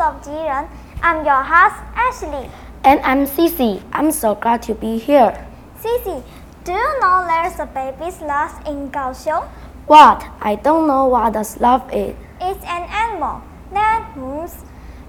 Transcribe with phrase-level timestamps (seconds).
[0.00, 0.68] of Jiren.
[1.02, 2.50] I'm your host, Ashley.
[2.84, 3.82] And I'm Cici.
[3.92, 5.46] I'm so glad to be here.
[5.82, 6.22] Cici,
[6.64, 9.46] do you know there's a baby's sloth in Kaohsiung?
[9.86, 10.24] What?
[10.40, 12.14] I don't know what a sloth is.
[12.40, 14.64] It's an animal that moves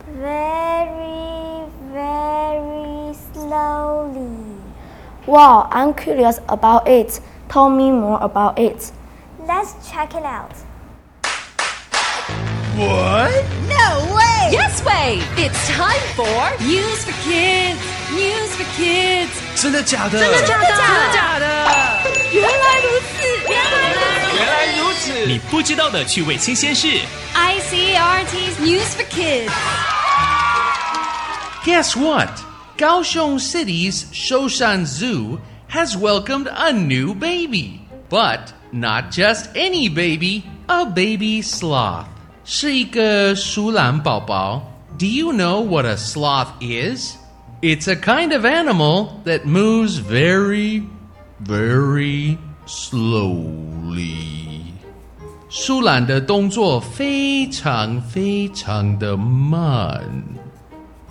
[0.08, 4.58] very, very slowly.
[5.25, 7.22] Wow, I'm curious about it.
[7.48, 8.91] Tell me more about it.
[9.39, 10.53] Let's check it out.
[12.81, 13.45] What?
[13.70, 14.49] No way!
[14.49, 15.22] Yes way!
[15.38, 16.26] It's time for
[16.66, 17.77] News for Kids!
[18.09, 19.30] News for Kids！
[19.55, 20.20] 真的假的？
[20.20, 20.66] 真的假的？
[20.66, 21.45] 真的假的？
[22.34, 23.22] 原来如此！
[23.48, 23.94] 原来
[24.36, 25.27] 原来如此！
[25.27, 26.88] 你不知道的趣味新鲜事
[27.36, 29.52] ！ICRT's News for Kids!
[31.63, 32.31] Guess what?
[32.80, 35.39] Kaohsiung City's Shoushan Zoo
[35.70, 37.81] has welcomed a new baby.
[38.09, 42.08] But not just any baby, a baby sloth.
[42.44, 44.61] 是一个树懒宝宝。
[44.97, 47.16] Do you know what a sloth is?
[47.61, 50.84] It's a kind of animal that moves very,
[51.44, 54.62] very slowly.
[55.50, 60.02] 树懒的动作非常非常的慢。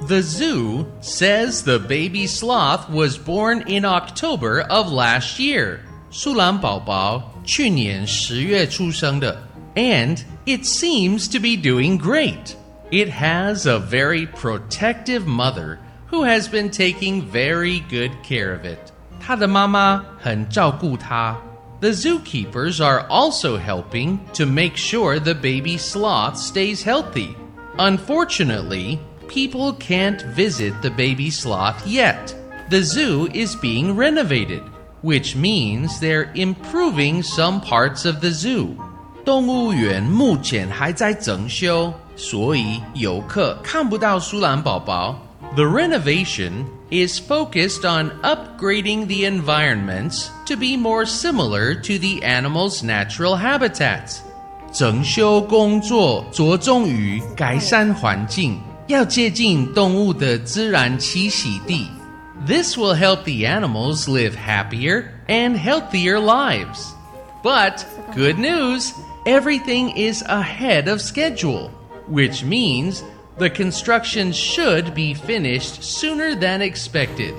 [0.09, 5.81] The zoo says the baby sloth was born in October of last year.
[6.11, 9.50] 树懒宝宝去年十月出生的。
[9.76, 12.56] and it seems to be doing great.
[12.92, 18.92] It has a very protective mother who has been taking very good care of it.
[19.20, 21.36] 它的妈妈很照顾它。
[21.82, 27.36] The zookeepers are also helping to make sure the baby sloth stays healthy.
[27.78, 32.34] Unfortunately, people can't visit the baby sloth yet.
[32.70, 34.64] The zoo is being renovated,
[35.02, 38.78] which means they're improving some parts of the zoo.
[39.25, 45.17] 动物园目前还在整修，所以游客看不到树懒宝宝。
[45.57, 53.37] The renovation is focused on upgrading the environments to be more similar to the animal's natural
[53.37, 54.19] habitats.
[54.73, 61.89] 整修工作着重于改善环境，要接近动物的自然栖息地。
[62.47, 66.93] This will help the animals live happier and healthier lives.
[67.43, 67.81] But
[68.15, 68.93] good news!
[69.30, 71.70] everything is ahead of schedule,
[72.08, 73.04] which means
[73.38, 77.34] the construction should be finished sooner than expected.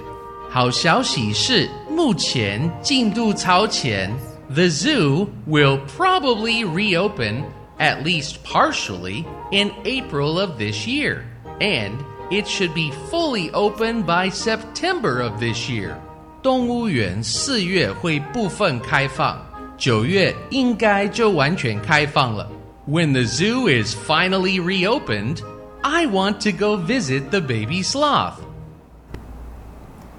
[0.50, 4.10] 好消息是，目前进度超前。
[4.49, 7.44] The zoo will probably reopen,
[7.78, 11.25] at least partially, in April of this year,
[11.59, 11.93] and
[12.31, 15.97] it should be fully open by September of this year.
[16.43, 19.44] 动物园四月会部分开放，
[19.81, 22.49] 九月应该就完全开放了。
[22.88, 25.43] When the zoo is finally reopened,
[25.82, 28.41] I want to go visit the baby sloth.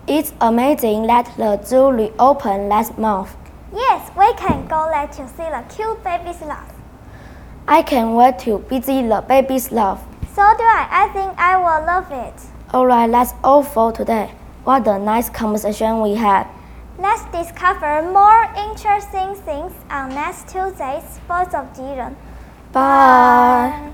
[0.05, 3.29] It's amazing that the zoo reopened last month.
[3.73, 6.73] Yes, we can go let you see the cute baby sloth.
[7.67, 9.99] I can't wait to visit the baby sloth.
[10.33, 10.87] So do I.
[10.89, 12.33] I think I will love it.
[12.73, 14.31] Alright, that's all for today.
[14.63, 16.47] What a nice conversation we had.
[16.98, 22.14] Let's discover more interesting things on next Tuesday's Voice of Jiren.
[22.72, 23.92] Bye.